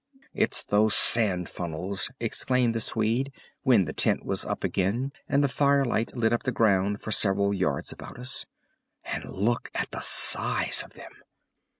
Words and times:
"It's 0.33 0.63
those 0.63 0.95
sand 0.95 1.47
funnels," 1.47 2.09
exclaimed 2.19 2.73
the 2.73 2.79
Swede, 2.79 3.31
when 3.61 3.85
the 3.85 3.93
tent 3.93 4.25
was 4.25 4.43
up 4.45 4.63
again 4.63 5.11
and 5.29 5.43
the 5.43 5.47
firelight 5.47 6.17
lit 6.17 6.33
up 6.33 6.41
the 6.41 6.51
ground 6.51 6.99
for 7.01 7.11
several 7.11 7.53
yards 7.53 7.91
about 7.91 8.17
us. 8.17 8.47
"And 9.03 9.25
look 9.25 9.69
at 9.75 9.91
the 9.91 10.01
size 10.01 10.81
of 10.81 10.95
them!" 10.95 11.11